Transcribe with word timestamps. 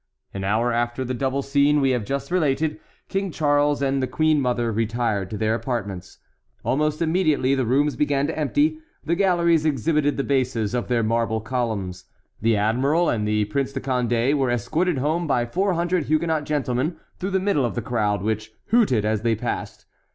An 0.33 0.43
hour 0.43 0.73
after 0.73 1.05
the 1.05 1.13
double 1.13 1.43
scene 1.43 1.79
we 1.79 1.91
have 1.91 2.03
just 2.05 2.31
related, 2.31 2.79
King 3.07 3.29
Charles 3.29 3.83
and 3.83 4.01
the 4.01 4.07
queen 4.07 4.41
mother 4.41 4.71
retired 4.71 5.29
to 5.29 5.37
their 5.37 5.53
apartments. 5.53 6.17
Almost 6.65 7.03
immediately 7.03 7.53
the 7.53 7.67
rooms 7.67 7.95
began 7.95 8.25
to 8.25 8.35
empty; 8.35 8.79
the 9.05 9.13
galleries 9.13 9.63
exhibited 9.63 10.17
the 10.17 10.23
bases 10.23 10.73
of 10.73 10.87
their 10.87 11.03
marble 11.03 11.39
columns. 11.39 12.05
The 12.41 12.57
admiral 12.57 13.09
and 13.09 13.27
the 13.27 13.45
Prince 13.45 13.73
de 13.73 13.79
Condé 13.79 14.33
were 14.33 14.49
escorted 14.49 14.97
home 14.97 15.27
by 15.27 15.45
four 15.45 15.73
hundred 15.75 16.05
Huguenot 16.05 16.45
gentlemen 16.45 16.95
through 17.19 17.29
the 17.29 17.39
middle 17.39 17.63
of 17.63 17.75
the 17.75 17.81
crowd, 17.83 18.23
which 18.23 18.51
hooted 18.69 19.05
as 19.05 19.21
they 19.21 19.35
passed. 19.35 19.85